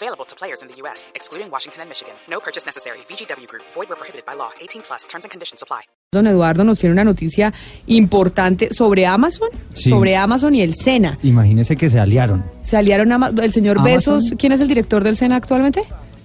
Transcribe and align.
Available 0.00 0.24
to 0.26 0.36
players 0.36 0.62
in 0.62 0.68
the 0.68 0.76
U.S., 0.82 1.10
excluding 1.16 1.50
Washington 1.50 1.80
and 1.82 1.88
Michigan. 1.90 2.14
No 2.30 2.38
purchase 2.38 2.64
necessary. 2.64 2.98
VGW 3.10 3.48
Group. 3.48 3.64
Void 3.74 3.88
where 3.88 3.96
prohibited 3.98 4.24
by 4.24 4.34
law. 4.36 4.50
18 4.60 4.82
plus. 4.86 5.08
Terms 5.08 5.24
and 5.24 5.30
conditions 5.32 5.60
apply. 5.60 5.80
Don 6.12 6.26
Eduardo 6.28 6.62
nos 6.62 6.78
tiene 6.78 6.92
una 6.92 7.02
noticia 7.04 7.52
importante 7.86 8.72
sobre 8.72 9.06
Amazon, 9.06 9.48
Sí. 9.74 9.90
sobre 9.90 10.14
Amazon 10.16 10.54
y 10.54 10.62
el 10.62 10.74
SENA. 10.76 11.18
Imagínese 11.24 11.76
que 11.76 11.90
se 11.90 11.98
aliaron. 11.98 12.44
Se 12.62 12.76
aliaron 12.76 13.10
Ama- 13.10 13.32
el 13.42 13.52
señor 13.52 13.78
Amazon. 13.78 14.18
Besos. 14.20 14.34
¿Quién 14.38 14.52
es 14.52 14.60
el 14.60 14.68
director 14.68 15.02
del 15.02 15.16
SENA 15.16 15.34
actualmente? 15.36 15.82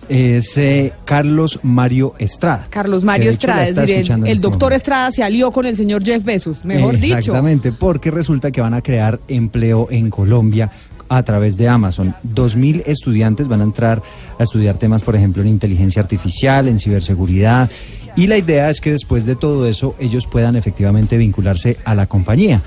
Es 0.07 0.55
eh, 0.57 0.93
Carlos 1.05 1.59
Mario 1.63 2.13
Estrada. 2.19 2.67
Carlos 2.69 3.03
Mario 3.03 3.31
Estrada. 3.31 3.63
Es 3.65 3.73
decir, 3.73 3.95
el, 3.95 4.11
el 4.11 4.27
este 4.27 4.33
doctor 4.35 4.51
momento. 4.69 4.75
Estrada 4.75 5.11
se 5.11 5.23
alió 5.23 5.51
con 5.51 5.65
el 5.65 5.75
señor 5.75 6.03
Jeff 6.05 6.23
Bezos, 6.23 6.63
mejor 6.63 6.97
dicho. 6.99 7.17
Exactamente, 7.17 7.71
porque 7.71 8.11
resulta 8.11 8.51
que 8.51 8.61
van 8.61 8.73
a 8.75 8.81
crear 8.81 9.19
empleo 9.29 9.87
en 9.89 10.09
Colombia 10.11 10.69
a 11.09 11.23
través 11.23 11.57
de 11.57 11.67
Amazon. 11.67 12.15
Dos 12.23 12.55
mil 12.55 12.83
estudiantes 12.85 13.47
van 13.47 13.61
a 13.61 13.63
entrar 13.63 14.01
a 14.39 14.43
estudiar 14.43 14.77
temas, 14.77 15.03
por 15.03 15.15
ejemplo, 15.15 15.41
en 15.41 15.47
inteligencia 15.47 16.01
artificial, 16.01 16.67
en 16.67 16.79
ciberseguridad. 16.79 17.69
Y 18.15 18.27
la 18.27 18.37
idea 18.37 18.69
es 18.69 18.79
que 18.79 18.91
después 18.91 19.25
de 19.25 19.35
todo 19.35 19.67
eso 19.67 19.95
ellos 19.99 20.27
puedan 20.27 20.55
efectivamente 20.55 21.17
vincularse 21.17 21.77
a 21.85 21.95
la 21.95 22.05
compañía. 22.05 22.61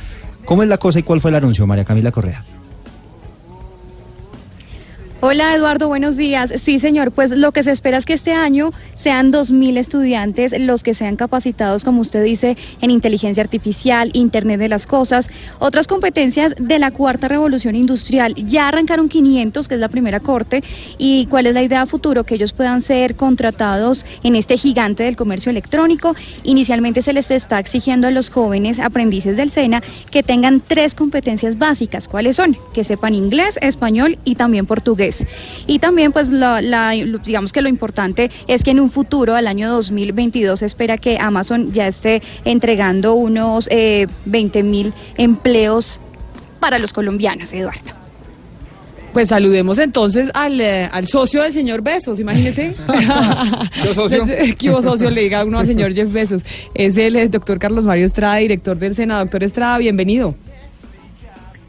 ¿Cómo 0.45 0.63
es 0.63 0.69
la 0.69 0.79
cosa 0.79 0.99
y 0.99 1.03
cuál 1.03 1.21
fue 1.21 1.31
el 1.31 1.37
anuncio, 1.37 1.67
María 1.67 1.85
Camila 1.85 2.13
Correa? 2.13 2.43
Hola 5.23 5.55
Eduardo, 5.55 5.89
buenos 5.89 6.19
días. 6.19 6.53
Sí, 6.57 6.79
señor, 6.79 7.11
pues 7.11 7.31
lo 7.31 7.51
que 7.51 7.63
se 7.63 7.73
espera 7.73 7.97
es 7.97 8.05
que 8.05 8.13
este 8.13 8.33
año 8.33 8.73
sean 8.97 9.33
2.000 9.33 9.79
estudiantes 9.79 10.55
los 10.61 10.83
que 10.83 10.93
sean 10.93 11.17
capacitados, 11.17 11.85
como 11.85 12.03
usted 12.03 12.23
dice, 12.23 12.55
en 12.83 12.91
inteligencia 12.91 13.43
artificial, 13.43 14.11
Internet 14.13 14.61
de 14.61 14.69
las 14.69 14.87
Cosas, 14.87 15.31
otras 15.59 15.87
competencias 15.87 16.55
de 16.59 16.79
la 16.79 16.91
cuarta 16.91 17.29
revolución 17.29 17.77
industrial. 17.77 18.35
Ya 18.35 18.69
arrancaron 18.69 19.09
500, 19.09 19.69
que 19.69 19.75
es 19.75 19.81
la 19.81 19.89
primera 19.89 20.21
corte, 20.21 20.63
y 20.99 21.25
cuál 21.27 21.47
es 21.47 21.55
la 21.55 21.63
idea 21.63 21.87
futuro, 21.87 22.25
que 22.25 22.35
ellos 22.35 22.53
puedan 22.53 22.83
ser 22.83 23.17
contratados 23.17 24.05
en 24.23 24.37
este 24.37 24.59
gigante 24.59 25.05
del 25.05 25.17
comercio 25.17 25.49
electrónico. 25.49 26.15
Inicialmente 26.43 27.01
se 27.01 27.15
les 27.15 27.31
está 27.31 27.59
exigiendo 27.59 28.07
a 28.07 28.11
los 28.11 28.29
jóvenes 28.29 28.79
aprendices 28.79 29.39
del 29.39 29.49
SENA 29.49 29.83
que 30.11 30.23
tengan 30.23 30.61
tres 30.61 30.95
competencias 30.95 31.57
básicas. 31.57 32.07
¿Cuáles 32.07 32.37
son? 32.37 32.55
Que 32.75 32.85
sepan 32.85 33.15
inglés, 33.15 33.59
español 33.63 34.19
y 34.23 34.35
también 34.35 34.67
portugués. 34.67 35.06
Y 35.67 35.79
también, 35.79 36.13
pues, 36.13 36.29
la, 36.29 36.61
la- 36.61 36.91
digamos 37.25 37.53
que 37.53 37.63
lo 37.63 37.69
importante 37.69 38.31
es 38.47 38.63
que 38.63 38.71
en 38.73 38.81
un 38.81 38.91
futuro, 38.91 39.35
al 39.35 39.47
año 39.47 39.69
2022, 39.71 40.61
se 40.61 40.67
espera 40.67 40.99
que 40.99 41.19
Amazon 41.21 41.73
ya 41.73 41.87
esté 41.87 42.23
entregando 42.45 43.15
unos 43.15 43.69
eh, 43.71 44.07
20 44.27 44.63
mil 44.63 44.93
empleos 45.17 46.01
para 46.61 46.79
los 46.79 46.93
colombianos, 46.93 47.53
Eduardo. 47.53 47.93
Pues 49.13 49.31
saludemos 49.31 49.79
entonces 49.79 50.31
al, 50.35 50.61
eh, 50.61 50.85
al 50.93 51.09
socio 51.09 51.43
del 51.43 51.53
señor 51.55 51.81
Besos, 51.81 52.21
imagínese. 52.21 52.75
¿Qué 53.83 53.95
socio? 53.95 54.25
¿Qué 54.59 54.71
hubo, 54.71 54.83
socio? 54.83 55.11
Le 55.11 55.23
diga 55.23 55.43
uno 55.45 55.59
al 55.59 55.67
señor 55.67 55.95
Jeff 55.95 56.13
Besos. 56.13 56.45
Es 56.75 56.99
el 56.99 57.17
eh, 57.17 57.29
doctor 57.31 57.59
Carlos 57.59 57.85
Mario 57.87 58.05
Estrada, 58.05 58.37
director 58.37 58.77
del 58.77 58.95
SENA. 58.95 59.19
Doctor 59.21 59.43
Estrada, 59.43 59.79
bienvenido. 59.79 60.35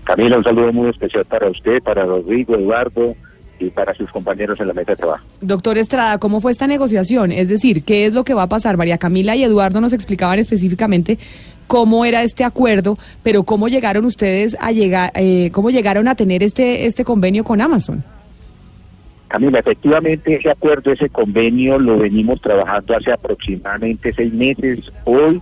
Camila, 0.04 0.38
un 0.38 0.44
saludo 0.44 0.72
muy 0.74 0.90
especial 0.90 1.26
para 1.26 1.50
usted, 1.50 1.82
para 1.84 2.06
Rodrigo, 2.06 2.56
Eduardo 2.56 3.16
y 3.60 3.70
para 3.70 3.94
sus 3.94 4.10
compañeros 4.12 4.60
en 4.60 4.68
la 4.68 4.74
mesa 4.74 4.92
de 4.92 4.98
trabajo. 4.98 5.26
Doctor 5.42 5.78
Estrada, 5.78 6.18
¿cómo 6.18 6.42
fue 6.42 6.52
esta 6.52 6.68
negociación? 6.68 7.32
Es 7.32 7.50
decir, 7.50 7.84
¿qué 7.84 8.06
es 8.06 8.14
lo 8.14 8.24
que 8.24 8.34
va 8.34 8.44
a 8.44 8.48
pasar? 8.50 8.78
María 8.78 8.98
Camila 8.98 9.36
y 9.36 9.44
Eduardo 9.44 9.82
nos 9.82 9.94
explicaban 9.94 10.40
específicamente 10.40 11.18
cómo 11.68 12.06
era 12.06 12.24
este 12.24 12.44
acuerdo, 12.44 12.98
pero 13.24 13.44
cómo 13.44 13.68
llegaron 13.68 14.06
ustedes 14.06 14.56
a 14.60 14.72
llegar, 14.72 15.12
eh, 15.16 15.50
cómo 15.52 15.70
llegaron 15.70 16.08
a 16.08 16.16
tener 16.16 16.42
este 16.44 16.86
este 16.86 17.04
convenio 17.04 17.44
con 17.44 17.60
Amazon. 17.62 18.04
Camila, 19.28 19.60
efectivamente 19.60 20.36
ese 20.36 20.50
acuerdo, 20.50 20.92
ese 20.94 21.10
convenio 21.10 21.78
lo 21.78 21.98
venimos 21.98 22.40
trabajando 22.42 22.96
hace 22.96 23.12
aproximadamente 23.12 24.14
seis 24.14 24.32
meses. 24.34 24.90
Hoy, 25.04 25.42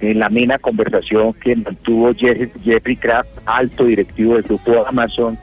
en 0.00 0.18
la 0.18 0.26
amena 0.26 0.58
conversación 0.58 1.32
que 1.32 1.56
mantuvo 1.56 2.12
Jeff- 2.14 2.50
Jeffrey 2.62 2.96
Kraft, 2.96 3.30
alto 3.46 3.84
directivo 3.84 4.34
del 4.34 4.42
grupo 4.42 4.86
Amazon, 4.86 5.38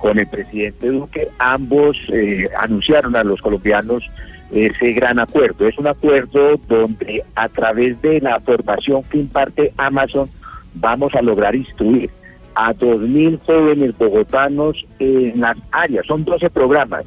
con 0.00 0.18
el 0.18 0.26
presidente 0.26 0.88
Duque, 0.88 1.28
ambos 1.38 1.96
eh, 2.12 2.48
anunciaron 2.58 3.14
a 3.16 3.24
los 3.24 3.40
colombianos 3.40 4.02
ese 4.50 4.92
gran 4.92 5.18
acuerdo. 5.18 5.68
Es 5.68 5.78
un 5.78 5.86
acuerdo 5.86 6.56
donde 6.68 7.22
a 7.34 7.48
través 7.48 8.00
de 8.02 8.20
la 8.20 8.40
formación 8.40 9.02
que 9.04 9.18
imparte 9.18 9.72
Amazon 9.76 10.28
vamos 10.74 11.14
a 11.14 11.22
lograr 11.22 11.54
instruir 11.54 12.10
a 12.54 12.74
2.000 12.74 13.40
jóvenes 13.46 13.96
bogotanos 13.96 14.84
en 14.98 15.40
las 15.40 15.56
áreas. 15.70 16.06
Son 16.06 16.24
12 16.24 16.50
programas, 16.50 17.04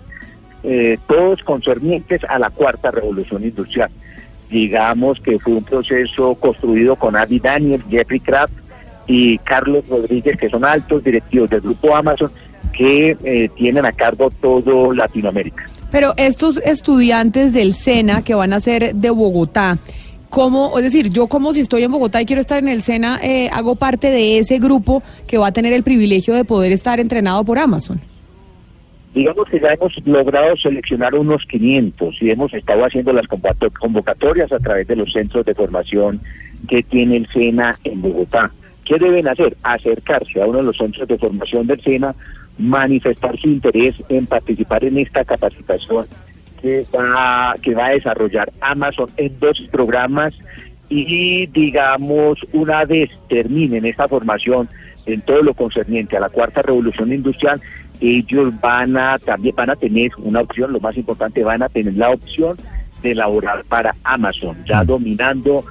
eh, 0.64 0.98
todos 1.08 1.44
concernientes 1.44 2.24
a 2.24 2.40
la 2.40 2.50
cuarta 2.50 2.92
revolución 2.92 3.44
industrial. 3.44 3.90
Digamos 4.50 5.20
que 5.20 5.40
fue 5.40 5.54
un 5.54 5.64
proceso 5.64 6.36
construido 6.36 6.96
con 6.96 7.16
Adi 7.16 7.40
Daniel, 7.40 7.84
Jeffrey 7.90 8.20
Kraft 8.20 8.54
y 9.08 9.38
Carlos 9.40 9.84
Rodríguez, 9.90 10.38
que 10.38 10.50
son 10.50 10.64
altos 10.64 11.04
directivos 11.04 11.50
del 11.50 11.62
grupo 11.62 11.96
Amazon, 11.96 12.32
que 12.74 13.16
eh, 13.24 13.50
tienen 13.56 13.86
a 13.86 13.92
cargo 13.92 14.32
todo 14.42 14.94
Latinoamérica. 14.94 15.70
Pero 15.92 16.14
estos 16.18 16.58
estudiantes 16.58 17.54
del 17.54 17.74
SENA 17.74 18.24
que 18.24 18.34
van 18.34 18.52
a 18.52 18.60
ser 18.60 18.96
de 18.96 19.10
Bogotá, 19.12 19.78
¿cómo, 20.30 20.78
es 20.78 20.84
decir, 20.84 21.10
yo 21.10 21.28
como 21.28 21.54
si 21.54 21.62
estoy 21.62 21.84
en 21.84 21.92
Bogotá 21.92 22.22
y 22.22 22.26
quiero 22.26 22.42
estar 22.42 22.58
en 22.60 22.68
el 22.68 22.82
SENA, 22.82 23.20
eh, 23.22 23.50
hago 23.52 23.76
parte 23.76 24.10
de 24.10 24.40
ese 24.40 24.58
grupo 24.58 25.04
que 25.28 25.38
va 25.38 25.48
a 25.48 25.52
tener 25.52 25.72
el 25.72 25.84
privilegio 25.84 26.34
de 26.34 26.46
poder 26.46 26.72
estar 26.72 27.00
entrenado 27.00 27.44
por 27.44 27.60
Amazon? 27.60 28.02
Digamos 29.14 29.48
que 29.48 29.60
ya 29.60 29.70
hemos 29.70 29.94
logrado 30.06 30.58
seleccionar 30.58 31.14
unos 31.14 31.46
500 31.46 32.16
y 32.20 32.32
hemos 32.32 32.52
estado 32.56 32.84
haciendo 32.84 33.14
las 33.14 33.28
convocatorias 33.28 34.52
a 34.52 34.58
través 34.58 34.88
de 34.88 34.96
los 34.96 35.14
centros 35.14 35.46
de 35.46 35.54
formación 35.54 36.20
que 36.68 36.82
tiene 36.82 37.18
el 37.18 37.28
SENA 37.28 37.78
en 37.84 38.02
Bogotá. 38.02 38.52
¿Qué 38.84 38.98
deben 38.98 39.28
hacer? 39.28 39.56
Acercarse 39.62 40.42
a 40.42 40.48
uno 40.48 40.58
de 40.58 40.64
los 40.64 40.78
centros 40.78 41.08
de 41.08 41.20
formación 41.20 41.68
del 41.68 41.82
SENA, 41.82 42.16
manifestar 42.58 43.40
su 43.40 43.50
interés 43.50 43.96
en 44.10 44.26
participar 44.26 44.84
en 44.86 44.98
esta 44.98 45.26
capacitación 45.26 46.06
que 46.62 46.86
va, 46.96 47.56
que 47.62 47.74
va 47.74 47.88
a 47.88 47.92
desarrollar 47.92 48.52
Amazon 48.62 49.10
en 49.18 49.40
dos 49.40 49.62
programas 49.72 50.38
y 50.90 51.48
digamos 51.48 52.38
una 52.54 52.86
vez 52.86 53.10
terminen 53.28 53.86
esta 53.86 54.08
formación 54.08 54.70
en 55.06 55.22
todo 55.22 55.42
lo 55.42 55.54
concerniente 55.54 56.16
a 56.16 56.20
la 56.20 56.30
cuarta 56.30 56.62
revolución 56.62 57.12
industrial, 57.12 57.62
ellos 58.00 58.54
van 58.62 58.96
a 58.98 59.18
también 59.20 59.56
van 59.56 59.70
a 59.70 59.76
tener 59.76 60.12
una 60.18 60.42
opción, 60.42 60.72
lo 60.72 60.80
más 60.80 60.96
importante, 60.96 61.44
van 61.44 61.64
a 61.64 61.70
tener 61.70 61.94
la 61.96 62.10
opción 62.10 62.56
de 63.02 63.16
laborar 63.16 63.64
para 63.66 63.96
Amazon, 64.04 64.58
ya 64.66 64.84
dominando 64.84 65.66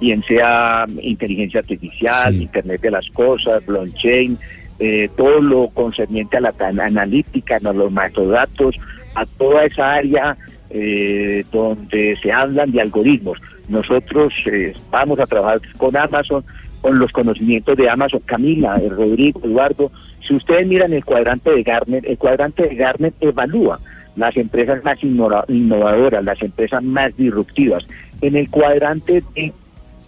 bien 0.00 0.22
sea 0.22 0.86
inteligencia 1.00 1.60
artificial, 1.60 2.34
Sí. 2.34 2.42
Internet 2.42 2.80
de 2.80 2.90
las 2.90 3.08
cosas, 3.10 3.64
blockchain, 3.64 4.38
eh, 4.78 5.08
todo 5.16 5.40
lo 5.40 5.68
concerniente 5.68 6.36
a 6.36 6.40
la 6.40 6.52
analítica, 6.58 7.56
a 7.64 7.72
los 7.72 7.92
macrodatos, 7.92 8.76
a 9.14 9.24
toda 9.26 9.64
esa 9.64 9.94
área 9.94 10.36
eh, 10.70 11.44
donde 11.52 12.16
se 12.22 12.32
hablan 12.32 12.72
de 12.72 12.80
algoritmos. 12.80 13.38
Nosotros 13.68 14.32
eh, 14.46 14.74
vamos 14.90 15.18
a 15.20 15.26
trabajar 15.26 15.60
con 15.76 15.96
Amazon, 15.96 16.44
con 16.80 16.98
los 16.98 17.12
conocimientos 17.12 17.76
de 17.76 17.88
Amazon. 17.88 18.20
Camila, 18.26 18.76
eh, 18.76 18.88
Rodrigo, 18.88 19.40
Eduardo, 19.44 19.90
si 20.26 20.34
ustedes 20.34 20.66
miran 20.66 20.92
el 20.92 21.04
cuadrante 21.04 21.50
de 21.50 21.62
Gartner, 21.62 22.04
el 22.06 22.18
cuadrante 22.18 22.68
de 22.68 22.74
Gartner 22.74 23.12
evalúa 23.20 23.78
las 24.16 24.36
empresas 24.36 24.82
más 24.84 24.98
innova- 25.02 25.44
innovadoras, 25.48 26.24
las 26.24 26.40
empresas 26.42 26.82
más 26.82 27.16
disruptivas. 27.16 27.86
En 28.20 28.36
el 28.36 28.48
cuadrante 28.50 29.22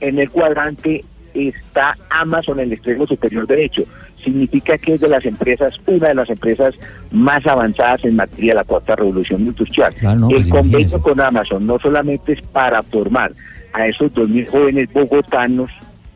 en 0.01 0.19
el 0.19 0.31
cuadrante 0.31 1.05
está 1.37 1.97
Amazon 2.11 2.61
en 2.61 2.67
el 2.67 2.73
extremo 2.75 3.07
superior 3.07 3.47
derecho. 3.47 3.85
Significa 4.23 4.79
que 4.79 4.95
es 4.95 5.01
de 5.01 5.09
las 5.09 5.25
empresas, 5.25 5.75
una 5.87 6.09
de 6.09 6.15
las 6.15 6.31
empresas 6.31 6.75
más 7.11 7.47
avanzadas 7.47 8.05
en 8.05 8.17
materia 8.17 8.53
de 8.53 8.57
la 8.57 8.65
cuarta 8.65 8.97
revolución 8.97 9.43
industrial. 9.43 9.95
Claro, 9.95 10.21
no, 10.21 10.29
el 10.31 10.37
pues 10.37 10.49
convenio 10.49 10.79
imagínese. 10.81 11.01
con 11.01 11.21
Amazon 11.21 11.67
no 11.67 11.79
solamente 11.79 12.33
es 12.33 12.43
para 12.43 12.83
formar 12.83 13.33
a 13.73 13.87
esos 13.87 14.13
2.000 14.13 14.49
jóvenes 14.49 14.93
bogotanos 14.93 15.71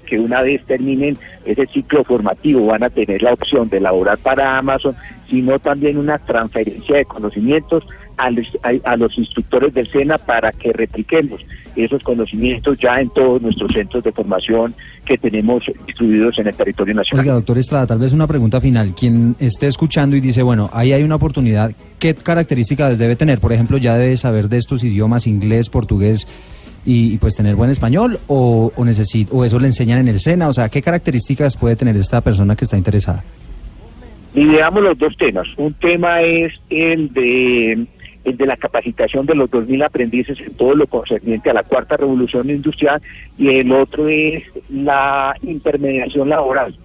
que 0.07 0.19
una 0.19 0.43
vez 0.43 0.65
terminen 0.67 1.17
ese 1.45 1.67
ciclo 1.67 2.03
formativo 2.03 2.67
van 2.67 2.83
a 2.83 2.91
tener 2.91 3.23
la 3.23 3.33
opción 3.33 3.69
de 3.69 3.81
laborar 3.81 4.19
para 4.19 4.59
Amazon, 4.59 4.97
sino 5.29 5.59
también 5.61 5.97
una 5.97 6.19
transferencia 6.19 6.97
de 6.97 7.05
conocimientos 7.05 7.85
a, 8.21 8.31
los- 8.31 8.59
a- 8.63 8.91
a 8.93 8.97
los 8.97 9.17
instructores 9.19 9.73
del 9.75 9.91
SENA 9.91 10.19
para 10.19 10.53
que 10.53 10.73
repliquemos 10.73 11.41
esos 11.77 12.03
conocimientos 12.03 12.79
ya 12.79 13.01
en 13.01 13.09
todos 13.11 13.41
nuestros 13.41 13.73
centros 13.73 14.03
de 14.03 14.13
formación 14.13 14.75
que 15.07 15.17
tenemos 15.17 15.63
distribuidos 15.87 16.39
en 16.39 16.49
el 16.49 16.55
territorio 16.55 16.95
nacional. 16.95 17.25
Oiga, 17.25 17.35
doctor 17.35 17.59
Estrada, 17.59 17.87
tal 17.87 17.99
vez 17.99 18.13
una 18.13 18.27
pregunta 18.27 18.61
final. 18.61 18.95
Quien 18.95 19.37
esté 19.39 19.67
escuchando 19.69 20.17
y 20.17 20.21
dice, 20.21 20.43
bueno, 20.43 20.69
ahí 20.73 20.93
hay 20.93 21.03
una 21.05 21.15
oportunidad, 21.15 21.73
¿qué 21.99 22.15
características 22.15 22.99
debe 22.99 23.15
tener? 23.17 23.39
Por 23.39 23.53
ejemplo, 23.53 23.79
ya 23.79 23.97
debe 23.97 24.17
saber 24.17 24.49
de 24.49 24.59
estos 24.59 24.83
idiomas, 24.85 25.27
inglés, 25.27 25.71
portugués, 25.71 26.27
y, 26.85 27.13
y, 27.15 27.19
pues 27.19 27.37
tener 27.37 27.57
buen 27.57 27.71
español, 27.71 28.19
o, 28.27 28.73
o, 28.75 28.85
necesit- 28.85 29.29
o 29.31 29.45
eso 29.45 29.59
le 29.61 29.67
enseñan 29.67 29.99
en 29.99 30.09
el 30.09 30.19
SENA, 30.19 30.49
o 30.49 30.53
sea, 30.53 30.69
¿qué 30.71 30.81
características 30.83 31.57
puede 31.57 31.77
tener 31.77 31.95
esta 31.97 32.21
persona 32.23 32.57
que 32.57 32.65
está 32.65 32.77
interesada? 32.77 33.23
Dividamos 34.35 34.83
los 34.83 34.99
dos 34.99 35.17
temas. 35.17 35.47
Un 35.57 35.75
tema 35.75 36.23
es 36.23 36.53
el 36.71 37.13
de 37.13 37.87
el 38.25 38.37
de 38.37 38.47
la 38.47 38.57
capacitación 38.57 39.27
de 39.27 39.35
los 39.35 39.51
2.000 39.51 39.85
aprendices 39.85 40.39
en 40.41 40.55
todo 40.55 40.75
lo 40.75 40.87
concerniente 40.87 41.51
a 41.51 41.55
la 41.55 41.63
cuarta 41.63 41.97
revolución 41.97 42.51
industrial 42.51 43.01
y 43.39 43.49
el 43.49 43.73
otro 43.73 44.09
es 44.09 44.45
la 44.69 45.35
intermediación 45.43 46.29
laboral 46.29 46.77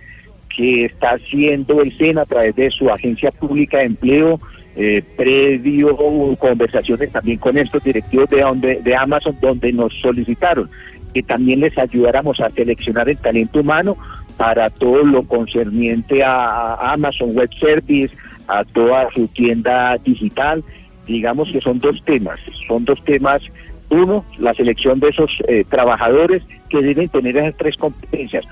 que 0.56 0.86
está 0.86 1.12
haciendo 1.12 1.82
el 1.82 1.96
SENA 1.98 2.22
a 2.22 2.26
través 2.26 2.56
de 2.56 2.72
su 2.72 2.90
agencia 2.90 3.32
pública 3.32 3.80
de 3.80 3.86
empleo, 3.86 4.40
eh, 4.78 5.04
previo 5.18 5.98
conversaciones 6.38 7.12
también 7.12 7.38
con 7.38 7.58
estos 7.58 7.84
directivos 7.84 8.30
de, 8.30 8.42
donde, 8.42 8.82
de 8.82 8.96
Amazon, 8.96 9.36
donde 9.42 9.74
nos 9.74 9.94
solicitaron 10.02 10.70
que 11.14 11.24
también 11.24 11.62
les 11.62 11.78
ayudáramos 11.78 12.42
a 12.42 12.50
seleccionar 12.50 13.08
el 13.08 13.18
talento 13.18 13.62
humano 13.62 13.96
para 14.36 14.70
todo 14.70 15.04
lo 15.04 15.24
concerniente 15.24 16.22
a 16.22 16.92
Amazon 16.92 17.34
Web 17.34 17.50
Service, 17.58 18.14
a 18.48 18.66
toda 18.66 19.10
su 19.12 19.28
tienda 19.30 19.98
digital. 20.04 20.62
Digamos 21.06 21.50
que 21.52 21.62
son 21.62 21.80
dos 21.80 22.04
temas, 22.06 22.40
son 22.68 22.86
dos 22.86 23.04
temas. 23.04 23.42
Uno, 23.90 24.26
la 24.40 24.54
selección 24.54 25.00
de 25.00 25.10
esos 25.10 25.32
eh, 25.48 25.64
trabajadores 25.70 26.42
que 26.70 26.82
deben 26.82 27.10
tener 27.10 27.38
esas 27.38 27.56
tres 27.58 27.78
competencias. 27.78 28.46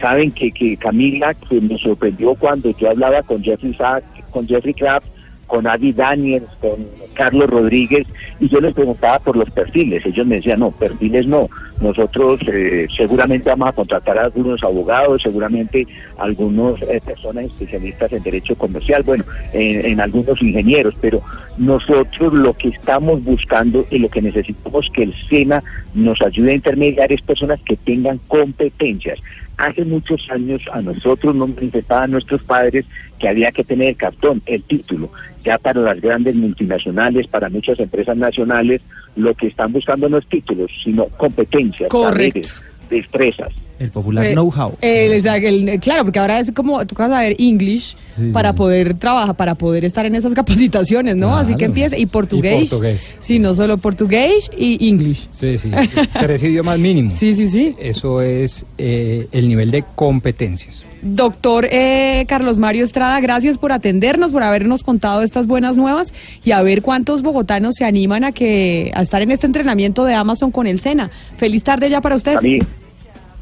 Saben 0.00 0.30
que, 0.30 0.50
que 0.50 0.76
Camila, 0.76 1.34
que 1.34 1.60
me 1.60 1.76
sorprendió 1.78 2.34
cuando 2.34 2.70
yo 2.76 2.90
hablaba 2.90 3.22
con 3.22 3.42
Jeffrey 3.42 3.74
Sack, 3.74 4.04
con 4.30 4.46
Jeffrey 4.46 4.74
Kraft, 4.74 5.06
con 5.48 5.66
Adi 5.66 5.92
Daniels, 5.92 6.46
con 6.60 6.86
Carlos 7.14 7.50
Rodríguez, 7.50 8.06
y 8.38 8.48
yo 8.48 8.60
les 8.60 8.74
preguntaba 8.74 9.18
por 9.18 9.36
los 9.36 9.50
perfiles. 9.50 10.06
Ellos 10.06 10.24
me 10.24 10.36
decían, 10.36 10.60
no, 10.60 10.70
perfiles 10.70 11.26
no. 11.26 11.48
Nosotros 11.80 12.40
eh, 12.46 12.86
seguramente 12.96 13.50
vamos 13.50 13.68
a 13.70 13.72
contratar 13.72 14.18
a 14.18 14.24
algunos 14.24 14.62
abogados, 14.62 15.22
seguramente 15.22 15.86
algunos 16.18 16.80
eh, 16.82 17.00
personas 17.04 17.46
especialistas 17.46 18.12
en 18.12 18.22
derecho 18.22 18.54
comercial, 18.54 19.02
bueno, 19.02 19.24
en, 19.52 19.84
en, 19.84 20.00
algunos 20.00 20.40
ingenieros, 20.42 20.94
pero 21.00 21.22
nosotros 21.56 22.34
lo 22.34 22.52
que 22.54 22.68
estamos 22.68 23.24
buscando 23.24 23.86
y 23.90 23.98
lo 23.98 24.08
que 24.08 24.22
necesitamos 24.22 24.90
que 24.92 25.04
el 25.04 25.14
SENA 25.28 25.62
nos 25.94 26.20
ayude 26.22 26.52
a 26.52 26.56
intermediar 26.56 27.12
es 27.12 27.22
personas 27.22 27.60
que 27.64 27.76
tengan 27.76 28.20
competencias. 28.28 29.18
Hace 29.58 29.84
muchos 29.84 30.28
años 30.30 30.62
a 30.72 30.80
nosotros 30.80 31.34
nos 31.34 31.48
manifestaban 31.50 32.12
nuestros 32.12 32.42
padres 32.44 32.86
que 33.18 33.28
había 33.28 33.50
que 33.50 33.64
tener 33.64 33.88
el 33.88 33.96
cartón, 33.96 34.40
el 34.46 34.62
título. 34.62 35.10
Ya 35.44 35.58
para 35.58 35.80
las 35.80 36.00
grandes 36.00 36.36
multinacionales, 36.36 37.26
para 37.26 37.48
muchas 37.48 37.78
empresas 37.80 38.16
nacionales, 38.16 38.80
lo 39.16 39.34
que 39.34 39.48
están 39.48 39.72
buscando 39.72 40.08
no 40.08 40.18
es 40.18 40.26
títulos, 40.28 40.70
sino 40.82 41.06
competencias, 41.06 41.90
Correcto. 41.90 42.48
destrezas. 42.88 43.50
El 43.78 43.90
popular 43.90 44.26
Eh, 44.26 44.32
know-how. 44.32 44.76
eh, 44.80 45.14
o 45.18 45.22
sea, 45.22 45.36
el- 45.36 45.78
claro, 45.80 46.04
porque 46.04 46.18
ahora 46.18 46.40
es 46.40 46.50
como, 46.52 46.84
tú 46.86 46.94
vas 46.96 47.10
a 47.12 47.20
ver 47.20 47.36
English 47.38 47.96
Sí, 48.16 48.30
para 48.32 48.48
sí, 48.50 48.54
sí. 48.54 48.58
poder 48.58 48.94
trabajar, 48.94 49.36
para 49.36 49.54
poder 49.54 49.84
estar 49.84 50.04
en 50.04 50.16
esas 50.16 50.34
capacitaciones, 50.34 51.14
¿no? 51.16 51.36
Así 51.36 51.54
que 51.54 51.66
empieza, 51.66 51.96
y 51.96 52.06
portugués. 52.06 52.62
Y 52.64 52.66
portugués. 52.66 53.14
Sí, 53.20 53.38
no 53.38 53.54
solo 53.54 53.78
portugués 53.78 54.50
y 54.58 54.88
English. 54.88 55.28
Sí, 55.30 55.56
sí. 55.58 55.70
Tres 56.18 56.42
idiomas 56.42 56.78
mínimo. 56.80 57.12
Sí, 57.12 57.34
sí, 57.34 57.46
sí. 57.46 57.76
Eso 57.78 58.20
es 58.20 58.66
eh, 58.78 59.28
el 59.30 59.46
nivel 59.48 59.70
de 59.70 59.84
competencias. 59.94 60.84
Doctor 61.00 61.68
eh, 61.70 62.24
Carlos 62.26 62.58
Mario 62.58 62.84
Estrada, 62.84 63.20
gracias 63.20 63.56
por 63.56 63.70
atendernos, 63.70 64.32
por 64.32 64.42
habernos 64.42 64.82
contado 64.82 65.22
estas 65.22 65.46
buenas 65.46 65.76
nuevas 65.76 66.12
y 66.44 66.50
a 66.50 66.60
ver 66.62 66.82
cuántos 66.82 67.22
bogotanos 67.22 67.76
se 67.76 67.84
animan 67.84 68.24
a 68.24 68.32
que 68.32 68.90
a 68.94 69.02
estar 69.02 69.22
en 69.22 69.30
este 69.30 69.46
entrenamiento 69.46 70.04
de 70.04 70.14
Amazon 70.14 70.50
con 70.50 70.66
el 70.66 70.80
SENA. 70.80 71.08
Feliz 71.36 71.62
tarde 71.62 71.88
ya 71.88 72.00
para 72.00 72.16
usted. 72.16 72.34
A 72.36 72.40
mí, 72.40 72.58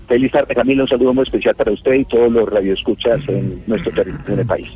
feliz 0.06 0.32
tarde 0.32 0.54
Camila, 0.54 0.82
un 0.82 0.88
saludo 0.88 1.14
muy 1.14 1.24
especial 1.24 1.54
para 1.54 1.72
usted 1.72 1.92
y 1.94 2.04
todos 2.04 2.30
los 2.30 2.48
radioescuchas 2.48 3.20
en 3.28 3.62
nuestro 3.66 3.92
territorio 3.92 4.36
en 4.36 4.46
país. 4.46 4.68